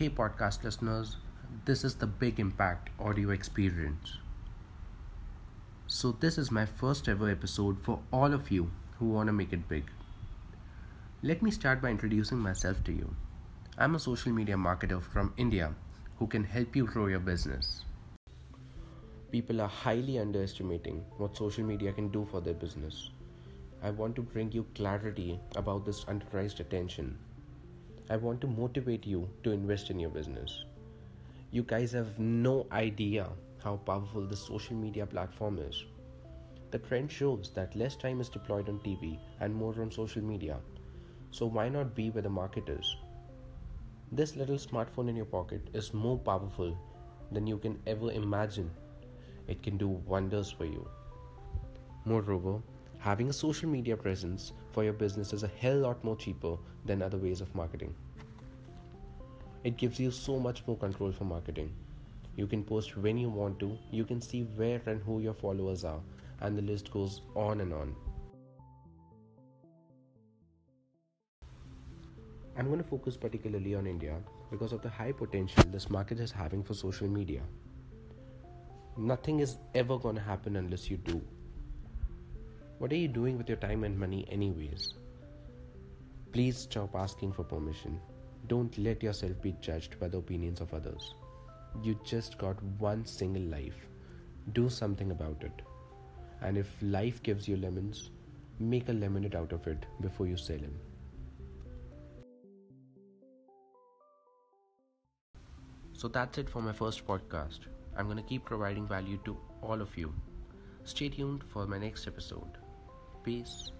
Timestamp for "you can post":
62.36-62.96